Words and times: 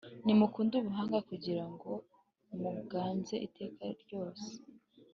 nimukunde 0.25 0.75
Ubuhanga 0.77 1.17
kugira 1.29 1.63
ngo 1.73 1.91
muganze 2.61 3.35
iteka 3.47 3.85
ryose. 4.01 4.47